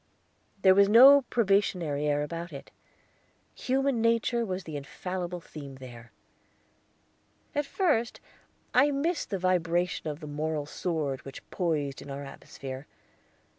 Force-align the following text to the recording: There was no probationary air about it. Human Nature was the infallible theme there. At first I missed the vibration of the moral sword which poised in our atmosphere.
There 0.63 0.73
was 0.73 0.89
no 0.89 1.21
probationary 1.29 2.07
air 2.07 2.23
about 2.23 2.51
it. 2.51 2.71
Human 3.53 4.01
Nature 4.01 4.43
was 4.43 4.63
the 4.63 4.75
infallible 4.75 5.39
theme 5.41 5.75
there. 5.75 6.11
At 7.53 7.67
first 7.67 8.19
I 8.73 8.89
missed 8.89 9.29
the 9.29 9.37
vibration 9.37 10.07
of 10.07 10.19
the 10.19 10.25
moral 10.25 10.65
sword 10.65 11.23
which 11.23 11.47
poised 11.51 12.01
in 12.01 12.09
our 12.09 12.23
atmosphere. 12.25 12.87